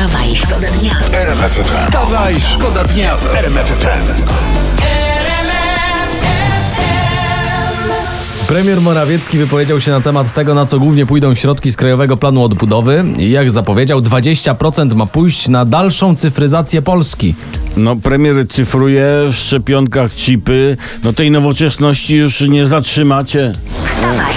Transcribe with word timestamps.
Wstawaj, 0.00 0.36
szkoda 0.36 0.68
dnia. 0.68 0.98
Wstawaj, 1.64 2.40
szkoda 2.40 2.84
dnia 2.84 3.16
w 3.16 3.34
RMF 3.34 3.66
FM. 3.66 4.22
Premier 8.46 8.80
Morawiecki 8.80 9.38
wypowiedział 9.38 9.80
się 9.80 9.90
na 9.90 10.00
temat 10.00 10.32
tego, 10.32 10.54
na 10.54 10.66
co 10.66 10.78
głównie 10.78 11.06
pójdą 11.06 11.34
środki 11.34 11.72
z 11.72 11.76
Krajowego 11.76 12.16
Planu 12.16 12.44
Odbudowy. 12.44 13.04
I 13.18 13.30
jak 13.30 13.50
zapowiedział, 13.50 14.00
20% 14.00 14.94
ma 14.94 15.06
pójść 15.06 15.48
na 15.48 15.64
dalszą 15.64 16.16
cyfryzację 16.16 16.82
Polski. 16.82 17.34
No, 17.76 17.96
premier 17.96 18.48
cyfruje 18.48 19.06
w 19.30 19.34
szczepionkach 19.34 20.12
chipy. 20.12 20.76
No 21.04 21.12
tej 21.12 21.30
nowoczesności 21.30 22.16
już 22.16 22.40
nie 22.40 22.66
zatrzymacie. 22.66 23.52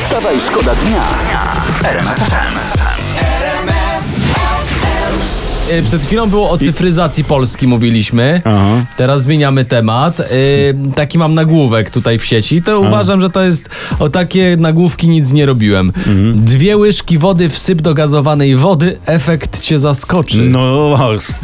Wstawaj, 0.05 0.35
szkoda 0.47 0.75
dnia 0.75 1.07
w 1.71 1.85
RMF 1.85 2.15
FM. 2.15 3.02
Yy, 5.75 5.83
Przed 5.83 6.05
chwilą 6.05 6.29
było 6.29 6.49
o 6.49 6.57
cyfryzacji 6.57 7.23
Polski 7.23 7.67
mówiliśmy. 7.67 8.41
Aha. 8.45 8.85
Teraz 8.97 9.21
zmieniamy 9.21 9.65
temat. 9.65 10.17
Yy, 10.19 10.25
Taki 10.95 11.17
mam 11.17 11.33
nagłówek 11.35 11.89
tutaj 11.91 12.19
w 12.19 12.25
sieci. 12.25 12.61
To 12.61 12.79
uważam, 12.79 13.21
że 13.21 13.29
to 13.29 13.41
jest 13.43 13.69
o 13.99 14.09
takie 14.09 14.55
nagłówki 14.59 15.09
nic 15.09 15.31
nie 15.31 15.45
robiłem. 15.45 15.91
Dwie 16.35 16.77
łyżki 16.77 17.17
wody 17.17 17.49
wsyp 17.49 17.81
do 17.81 17.93
gazowanej 17.93 18.55
wody, 18.55 18.97
efekt 19.05 19.59
cię 19.61 19.79
zaskoczy. 19.79 20.37
No, 20.37 20.87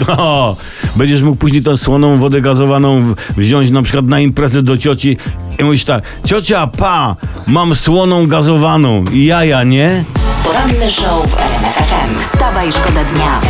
no, 0.07 0.55
będziesz 0.95 1.21
mógł 1.21 1.37
później 1.37 1.63
tą 1.63 1.77
słoną 1.77 2.17
wodę 2.17 2.41
gazowaną 2.41 3.01
w- 3.01 3.15
wziąć 3.37 3.69
na 3.71 3.81
przykład 3.81 4.05
na 4.05 4.19
imprezę 4.19 4.61
do 4.61 4.77
cioci 4.77 5.17
i 5.59 5.63
mówisz 5.63 5.85
tak, 5.85 6.03
ciocia, 6.25 6.67
pa, 6.67 7.15
mam 7.47 7.75
słoną 7.75 8.27
gazowaną 8.27 9.03
i 9.13 9.25
jaja, 9.25 9.63
nie? 9.63 10.03
Poranny 10.43 10.89
show 10.89 11.27
w 11.31 11.37
RMF 11.37 11.75
FM. 11.75 12.19
Wstawaj, 12.21 12.71
szkoda 12.71 13.03
dnia. 13.03 13.41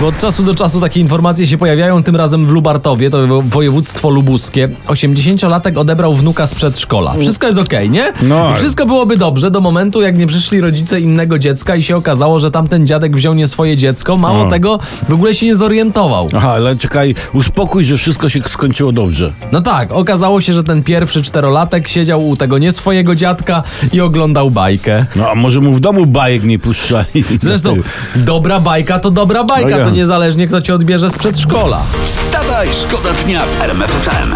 Bo 0.00 0.06
od 0.08 0.18
czasu 0.18 0.42
do 0.42 0.54
czasu 0.54 0.80
takie 0.80 1.00
informacje 1.00 1.46
się 1.46 1.58
pojawiają, 1.58 2.02
tym 2.02 2.16
razem 2.16 2.46
w 2.46 2.50
Lubartowie, 2.50 3.10
to 3.10 3.26
wo- 3.26 3.42
województwo 3.42 4.10
lubuskie. 4.10 4.68
80-latek 4.86 5.78
odebrał 5.78 6.14
wnuka 6.14 6.46
z 6.46 6.54
przedszkola. 6.54 7.14
Wszystko 7.20 7.46
jest 7.46 7.58
okej, 7.58 7.90
nie? 7.90 8.12
No. 8.22 8.50
I 8.52 8.54
Wszystko 8.54 8.86
byłoby 8.86 9.16
dobrze 9.16 9.50
do 9.50 9.60
momentu, 9.60 10.02
jak 10.02 10.18
nie 10.18 10.26
przyszli 10.26 10.60
rodzice 10.60 11.00
innego 11.00 11.38
dziecka 11.38 11.76
i 11.76 11.82
się 11.82 11.96
okazało, 11.96 12.38
że 12.38 12.50
tamten 12.50 12.86
dziadek 12.86 13.16
wziął 13.16 13.34
nie 13.34 13.48
swoje 13.48 13.76
dziecko. 13.76 14.16
Mało 14.16 14.46
O. 14.46 14.50
tego, 14.50 14.78
w 15.08 15.12
ogóle 15.12 15.34
się 15.34 15.46
nie 15.46 15.56
zorientował. 15.56 16.28
Aha, 16.36 16.52
ale 16.52 16.76
czekaj, 16.76 17.14
uspokój, 17.34 17.84
że 17.84 17.96
wszystko 17.96 18.28
się 18.28 18.40
skończyło 18.42 18.92
dobrze. 18.92 19.32
No 19.52 19.60
tak, 19.60 19.92
okazało 19.92 20.40
się, 20.40 20.52
że 20.52 20.64
ten 20.64 20.82
pierwszy 20.82 21.22
czterolatek 21.22 21.88
siedział 21.88 22.28
u 22.28 22.36
tego 22.36 22.58
nie 22.58 22.72
swojego 22.72 23.14
dziadka 23.14 23.62
i 23.92 24.00
oglądał 24.00 24.50
bajkę. 24.50 25.06
No, 25.16 25.30
a 25.30 25.34
może 25.34 25.60
mu 25.60 25.72
w 25.72 25.80
domu 25.80 26.06
bajek 26.06 26.44
nie 26.44 26.58
puszczali? 26.58 27.24
Zresztą, 27.40 27.76
dobra 28.16 28.60
bajka 28.60 28.98
to 28.98 29.10
dobra 29.10 29.44
bajka, 29.44 29.70
No 29.70 29.76
ja. 29.78 29.91
To 29.92 29.96
niezależnie 29.96 30.46
kto 30.46 30.60
cię 30.62 30.74
odbierze 30.74 31.10
z 31.10 31.16
przedszkola. 31.18 31.80
Wstawaj, 32.04 32.68
szkoda 32.72 33.10
dnia 33.24 33.40
w 33.46 33.62
RMF 33.62 33.90
FM. 33.90 34.34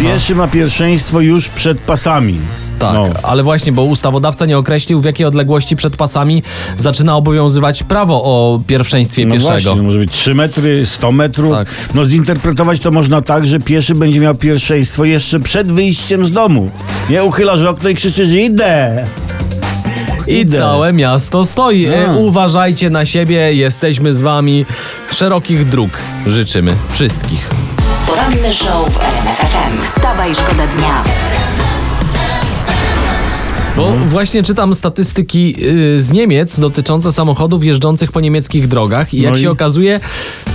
Pieszy 0.00 0.34
ma 0.34 0.48
pierwszeństwo 0.48 1.20
już 1.20 1.48
przed 1.48 1.78
pasami. 1.78 2.40
Tak, 2.78 2.94
No. 2.94 3.08
ale 3.22 3.42
właśnie, 3.42 3.72
bo 3.72 3.82
ustawodawca 3.84 4.46
nie 4.46 4.58
określił, 4.58 5.00
w 5.00 5.04
jakiej 5.04 5.26
odległości 5.26 5.76
przed 5.76 5.96
pasami 5.96 6.42
zaczyna 6.76 7.16
obowiązywać 7.16 7.82
prawo 7.82 8.22
o 8.24 8.60
pierwszeństwie 8.66 9.26
No 9.26 9.34
pieszego. 9.34 9.50
właśnie, 9.52 9.82
może 9.82 9.98
być 9.98 10.12
3 10.12 10.34
metry, 10.34 10.86
100 10.86 11.12
metrów. 11.12 11.54
Tak. 11.56 11.68
No 11.94 12.04
zinterpretować 12.04 12.80
to 12.80 12.90
można 12.90 13.22
tak, 13.22 13.46
że 13.46 13.58
pieszy 13.58 13.94
będzie 13.94 14.20
miał 14.20 14.34
pierwszeństwo 14.34 15.04
jeszcze 15.04 15.40
przed 15.40 15.72
wyjściem 15.72 16.24
z 16.24 16.30
domu. 16.30 16.70
Nie 17.10 17.24
uchylasz 17.24 17.62
okno 17.62 17.88
i 17.88 17.94
krzyczysz 17.94 18.30
idę. 18.32 19.04
I 20.26 20.34
Idę. 20.38 20.58
całe 20.58 20.92
miasto 20.92 21.44
stoi. 21.44 21.84
E, 21.86 22.12
uważajcie 22.16 22.90
na 22.90 23.06
siebie, 23.06 23.54
jesteśmy 23.54 24.12
z 24.12 24.20
wami. 24.20 24.66
Szerokich 25.10 25.68
dróg 25.68 25.90
życzymy 26.26 26.72
wszystkich. 26.90 27.48
Poranny 28.06 28.52
show 28.52 28.88
w 28.94 29.00
RMF 29.00 29.38
FM. 29.38 29.82
Wstawaj, 29.82 30.34
szkoda 30.34 30.66
dnia. 30.66 31.04
Bo 33.76 33.88
Mhm. 33.88 34.08
właśnie 34.08 34.42
czytam 34.42 34.74
statystyki 34.74 35.54
y, 35.62 36.02
z 36.02 36.12
Niemiec 36.12 36.60
dotyczące 36.60 37.12
samochodów 37.12 37.64
jeżdżących 37.64 38.12
po 38.12 38.20
niemieckich 38.20 38.68
drogach 38.68 39.14
i 39.14 39.20
jak 39.22 39.32
No 39.32 39.38
i? 39.38 39.42
się 39.42 39.50
okazuje, 39.50 40.00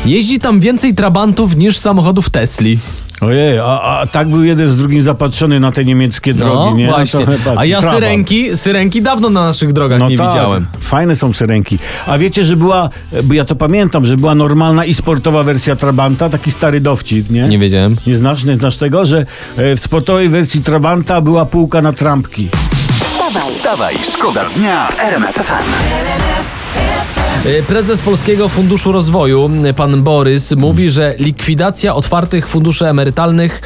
jeździ 0.06 0.40
tam 0.40 0.60
więcej 0.60 0.96
trabantów 0.96 1.56
niż 1.56 1.78
samochodów 1.78 2.30
Tesli. 2.30 2.80
Ojej, 3.22 3.60
a, 3.60 3.82
a 3.82 4.08
tak 4.12 4.28
był 4.30 4.44
jeden 4.44 4.70
z 4.70 4.78
drugim 4.78 5.02
zapatrzony 5.02 5.60
na 5.60 5.72
te 5.72 5.86
niemieckie 5.86 6.34
No 6.34 6.46
drogi, 6.46 6.74
nie? 6.76 6.88
właśnie. 6.88 7.26
A 7.58 7.66
ja 7.66 7.80
Trabant. 7.82 8.00
syrenki, 8.04 8.58
syrenki 8.58 9.02
dawno 9.02 9.30
na 9.30 9.44
naszych 9.46 9.74
drogach 9.74 10.10
nie 10.10 10.18
tak, 10.18 10.28
widziałem. 10.28 10.68
Fajne 10.80 11.16
są 11.16 11.34
syrenki. 11.34 11.80
A 12.08 12.18
wiecie, 12.18 12.46
że 12.46 12.56
była, 12.56 12.90
bo 13.24 13.34
ja 13.34 13.46
to 13.46 13.56
pamiętam, 13.56 14.06
że 14.06 14.18
była 14.18 14.36
normalna 14.36 14.86
i 14.86 14.94
sportowa 14.94 15.44
wersja 15.44 15.76
Trabanta, 15.76 16.30
taki 16.30 16.52
stary 16.52 16.82
dowcip, 16.82 17.30
nie? 17.30 17.48
Nie 17.48 17.60
wiedziałem. 17.60 17.98
Nie 18.08 18.16
znasz, 18.16 18.44
nie 18.44 18.56
znasz 18.56 18.78
tego, 18.78 19.06
że 19.06 19.26
e, 19.58 19.76
w 19.76 19.80
sportowej 19.80 20.30
wersji 20.30 20.62
Trabanta 20.62 21.22
była 21.22 21.46
półka 21.46 21.82
na 21.82 21.94
trampki. 21.94 22.50
Wstawaj, 23.04 23.52
Wstawaj, 23.52 23.96
szkoda 24.14 24.46
dnia 24.56 24.88
w 24.88 25.00
RMF 25.00 25.36
FM. 25.36 26.59
Prezes 27.68 28.02
Polskiego 28.02 28.50
Funduszu 28.50 28.92
Rozwoju, 28.92 29.50
y, 29.66 29.74
pan 29.74 30.04
Borys, 30.04 30.52
mówi, 30.58 30.90
że 30.90 31.16
likwidacja 31.20 31.96
otwartych 31.96 32.48
funduszy 32.48 32.88
emerytalnych 32.88 33.62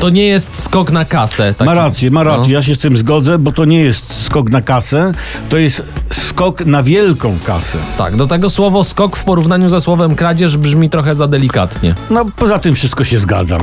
to 0.00 0.08
nie 0.10 0.26
jest 0.26 0.62
skok 0.62 0.90
na 0.90 1.04
kasę. 1.04 1.54
Taki- 1.54 1.64
Ma 1.66 1.74
rację, 1.74 2.10
ma 2.10 2.22
rację, 2.22 2.42
No. 2.48 2.52
ja 2.52 2.62
się 2.62 2.74
z 2.74 2.78
tym 2.78 2.96
zgodzę, 2.96 3.38
bo 3.38 3.52
to 3.52 3.64
nie 3.64 3.80
jest 3.84 4.24
skok 4.24 4.50
na 4.50 4.62
kasę, 4.62 5.12
to 5.48 5.56
jest 5.56 5.82
skok 6.12 6.66
na 6.66 6.82
wielką 6.82 7.38
kasę. 7.46 7.78
Tak, 7.98 8.16
do 8.16 8.26
tego 8.26 8.50
słowo 8.50 8.84
skok 8.84 9.16
w 9.16 9.24
porównaniu 9.24 9.68
ze 9.68 9.80
słowem 9.80 10.14
kradzież 10.16 10.56
brzmi 10.56 10.90
trochę 10.90 11.14
za 11.14 11.26
delikatnie. 11.28 11.94
No 12.10 12.24
poza 12.36 12.58
tym 12.58 12.74
wszystko 12.74 13.04
się 13.04 13.18
zgadzam. 13.18 13.60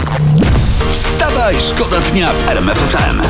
Wstawaj, 0.91 1.55
szkoda 1.69 1.97
dnia 2.11 2.27
w 2.33 2.49
RMF 2.49 2.77
FM. 2.77 3.21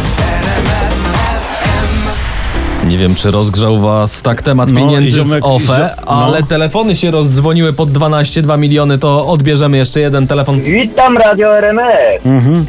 Nie 2.91 2.97
wiem, 2.97 3.15
czy 3.15 3.31
rozgrzał 3.31 3.79
was 3.81 4.21
tak 4.21 4.41
temat 4.41 4.71
No, 4.71 4.79
pieniędzy 4.79 5.17
ziomek- 5.21 5.39
z 5.41 5.43
OFE, 5.43 5.95
no. 6.05 6.11
ale 6.11 6.43
telefony 6.43 6.95
się 6.95 7.11
rozdzwoniły 7.11 7.73
pod 7.73 7.91
12, 7.91 8.41
2 8.41 8.57
miliony, 8.57 8.97
to 8.97 9.27
odbierzemy 9.27 9.77
jeszcze 9.77 9.99
jeden 9.99 10.27
telefon. 10.27 10.61
Witam 10.61 11.17
Radio 11.17 11.57
RMF. 11.57 12.21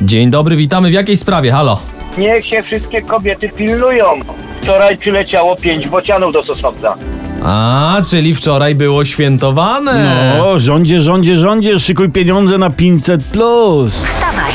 Dzień 0.02 0.30
dobry, 0.30 0.56
witamy. 0.56 0.88
W 0.88 0.92
jakiej 0.92 1.16
sprawie? 1.16 1.52
Halo? 1.52 1.78
Niech 2.18 2.46
się 2.48 2.62
wszystkie 2.70 3.02
kobiety 3.02 3.48
pilnują. 3.48 4.04
Wczoraj 4.62 4.98
przyleciało 4.98 5.56
pięć 5.56 5.88
bocianów 5.88 6.32
do 6.32 6.42
Sosnowca. 6.42 6.96
A, 7.44 7.96
czyli 8.10 8.34
wczoraj 8.34 8.74
było 8.74 9.04
świętowane. 9.04 10.16
No, 10.38 10.58
rządzie, 10.58 11.00
rządzie, 11.00 11.36
rządzie, 11.36 11.80
szykuj 11.80 12.08
pieniądze 12.10 12.58
na 12.58 12.70
500 12.70 13.24
plus. 13.24 13.94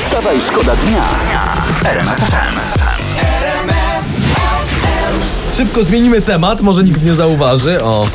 Wstawaj, 0.06 0.38
szkoda 0.48 0.76
dnia 0.76 1.04
RMF. 1.92 2.77
Szybko 5.58 5.84
zmienimy 5.84 6.22
temat, 6.22 6.62
może 6.62 6.84
nikt 6.84 7.04
nie 7.04 7.14
zauważy. 7.14 7.84
O, 7.84 8.08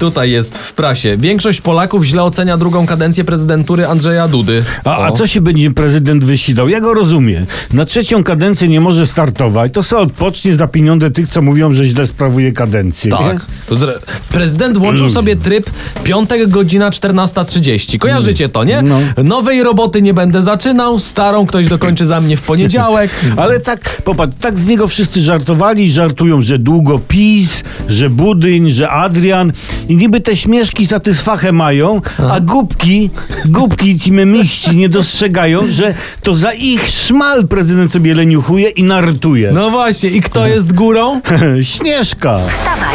tutaj 0.00 0.30
jest 0.30 0.58
w 0.58 0.72
prasie. 0.72 1.16
Większość 1.16 1.60
Polaków 1.60 2.04
źle 2.04 2.22
ocenia 2.22 2.56
drugą 2.56 2.86
kadencję 2.86 3.24
prezydentury 3.24 3.86
Andrzeja 3.86 4.28
Dudy. 4.28 4.64
A, 4.84 4.98
a 5.06 5.12
co 5.12 5.26
się 5.26 5.40
będzie 5.40 5.70
prezydent 5.70 6.24
wysilał? 6.24 6.68
Ja 6.68 6.80
go 6.80 6.94
rozumiem. 6.94 7.46
Na 7.72 7.84
trzecią 7.84 8.24
kadencję 8.24 8.68
nie 8.68 8.80
może 8.80 9.06
startować, 9.06 9.72
to 9.72 9.82
co 9.82 10.00
odpocznie 10.00 10.54
za 10.54 10.66
pieniądze 10.66 11.10
tych, 11.10 11.28
co 11.28 11.42
mówią, 11.42 11.72
że 11.74 11.84
źle 11.84 12.06
sprawuje 12.06 12.52
kadencję. 12.52 13.10
Tak. 13.10 13.46
Zre- 13.70 13.98
Prezydent 14.28 14.78
włączył 14.78 15.04
Mm. 15.04 15.14
sobie 15.14 15.36
tryb 15.36 15.70
piątek 16.04 16.48
godzina 16.48 16.90
14.30. 16.90 17.98
Kojarzycie 17.98 18.48
to, 18.48 18.64
nie? 18.64 18.82
No. 18.82 19.00
Nowej 19.24 19.62
roboty 19.62 20.02
nie 20.02 20.14
będę 20.14 20.42
zaczynał, 20.42 20.98
starą 20.98 21.46
ktoś 21.46 21.68
dokończy 21.68 22.06
za 22.06 22.20
mnie 22.20 22.36
w 22.36 22.42
poniedziałek. 22.42 23.10
Ale 23.36 23.60
tak, 23.60 24.02
popatrz, 24.04 24.34
tak 24.40 24.58
z 24.58 24.66
niego 24.66 24.86
wszyscy 24.86 25.22
żartowali, 25.22 25.90
żartują, 25.92 26.42
że 26.42 26.58
długo 26.58 26.98
PiS, 27.08 27.62
że 27.88 28.10
Budyń, 28.10 28.70
że 28.70 28.90
Adrian 28.90 29.52
i 29.90 29.96
niby 29.96 30.20
te 30.20 30.36
śmieszki 30.36 30.86
satysfachę 30.86 31.52
mają, 31.52 32.00
a 32.30 32.40
głupki, 32.40 33.10
głupki 33.44 33.98
ci 33.98 34.12
memiści 34.12 34.76
nie 34.76 34.88
dostrzegają, 34.88 35.66
że 35.66 35.94
to 36.22 36.34
za 36.34 36.52
ich 36.52 36.88
szmal 36.88 37.48
prezydent 37.48 37.92
sobie 37.92 38.14
leniuchuje 38.14 38.68
i 38.68 38.82
nartuje. 38.82 39.52
No 39.52 39.70
właśnie, 39.70 40.10
i 40.10 40.20
kto 40.20 40.46
jest 40.46 40.72
górą? 40.72 41.20
Śnieżka. 41.74 42.40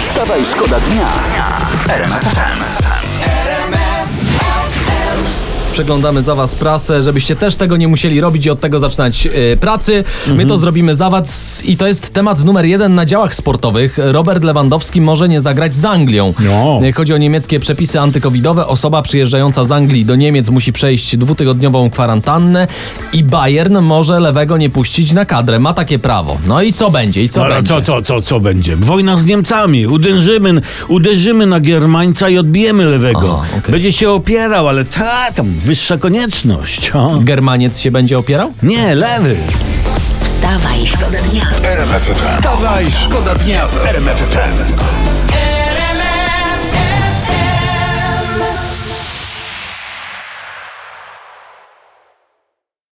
Wstawaj, 0.10 0.42
szkoda 0.52 0.80
dnia. 0.80 1.14
Przeglądamy 5.80 6.22
za 6.22 6.36
was 6.36 6.56
prasę, 6.56 7.02
żebyście 7.02 7.36
też 7.36 7.56
tego 7.56 7.78
nie 7.78 7.88
musieli 7.88 8.22
robić 8.22 8.46
i 8.46 8.50
od 8.50 8.60
tego 8.60 8.80
zaczynać 8.80 9.28
e, 9.28 9.58
pracy. 9.58 10.04
My 10.36 10.46
to 10.46 10.58
zrobimy 10.58 10.96
za 10.96 11.10
was 11.10 11.62
i 11.66 11.78
to 11.78 11.88
jest 11.88 12.14
temat 12.14 12.44
numer 12.44 12.66
jeden 12.66 12.96
na 12.96 13.06
działach 13.06 13.36
sportowych. 13.36 13.98
Robert 14.02 14.44
Lewandowski 14.44 15.02
może 15.02 15.30
nie 15.30 15.40
zagrać 15.40 15.76
z 15.76 15.86
Anglią. 15.86 16.34
No. 16.40 16.80
E, 16.88 16.92
Chodzi 16.92 17.14
o 17.14 17.18
niemieckie 17.18 17.60
przepisy 17.60 18.00
antykowidowe. 18.00 18.68
Osoba 18.68 19.02
przyjeżdżająca 19.02 19.64
z 19.64 19.72
Anglii 19.72 20.06
do 20.06 20.16
Niemiec 20.16 20.50
musi 20.50 20.74
przejść 20.74 21.18
dwutygodniową 21.18 21.90
kwarantannę 21.90 22.68
i 23.14 23.24
Bayern 23.24 23.78
może 23.80 24.20
lewego 24.20 24.58
nie 24.58 24.70
puścić 24.70 25.14
na 25.14 25.26
kadrę. 25.26 25.60
Ma 25.60 25.74
takie 25.74 26.00
prawo. 26.00 26.38
No 26.48 26.62
i 26.62 26.74
co 26.74 26.92
będzie? 26.92 27.22
I 27.24 27.30
co 27.30 27.40
No, 27.40 27.46
ale 27.46 27.56
będzie? 27.56 27.70
co, 27.74 27.82
co, 27.82 28.02
co, 28.02 28.22
co 28.22 28.40
będzie? 28.40 28.76
Wojna 28.76 29.18
z 29.18 29.26
Niemcami. 29.26 29.88
Uderzymy, 29.88 30.62
uderzymy 30.88 31.46
na 31.46 31.60
Germańca 31.60 32.30
i 32.30 32.38
odbijemy 32.38 32.86
lewego. 32.86 33.40
Aha, 33.44 33.48
okej. 33.60 33.72
Będzie 33.72 33.92
się 33.94 34.10
opierał, 34.10 34.68
ale 34.68 34.86
ta, 34.86 35.32
tam 35.36 35.54
wyższa 35.66 35.98
konieczność. 35.98 36.92
O. 36.92 37.20
Germaniec 37.24 37.80
się 37.80 37.92
będzie 37.92 38.18
opierał? 38.18 38.54
Nie, 38.64 38.96
lewy. 38.96 39.36
Wstawaj, 40.24 40.88
szkoda 40.88 41.18
dnia. 41.22 41.48
Wstawaj, 42.14 42.92
szkoda 42.92 43.36
dnia 43.36 43.68
w 43.68 43.86
RMF 43.86 44.18
FM. 44.18 45.05